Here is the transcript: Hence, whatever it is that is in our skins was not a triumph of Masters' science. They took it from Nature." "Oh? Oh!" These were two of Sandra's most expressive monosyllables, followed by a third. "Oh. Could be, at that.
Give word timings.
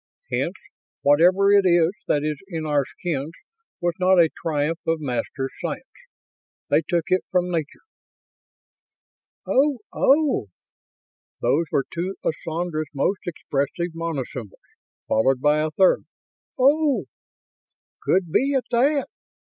Hence, 0.31 0.55
whatever 1.03 1.51
it 1.51 1.63
is 1.63 1.91
that 2.07 2.23
is 2.23 2.39
in 2.47 2.65
our 2.65 2.85
skins 2.85 3.33
was 3.79 3.93
not 3.99 4.17
a 4.19 4.31
triumph 4.43 4.79
of 4.87 4.99
Masters' 4.99 5.53
science. 5.61 5.85
They 6.71 6.81
took 6.81 7.03
it 7.09 7.23
from 7.29 7.51
Nature." 7.51 7.83
"Oh? 9.45 9.77
Oh!" 9.93 10.47
These 11.39 11.67
were 11.71 11.85
two 11.93 12.15
of 12.23 12.33
Sandra's 12.43 12.89
most 12.95 13.19
expressive 13.27 13.93
monosyllables, 13.93 14.57
followed 15.07 15.39
by 15.39 15.59
a 15.59 15.69
third. 15.69 16.05
"Oh. 16.57 17.03
Could 18.03 18.31
be, 18.31 18.55
at 18.55 18.65
that. 18.71 19.05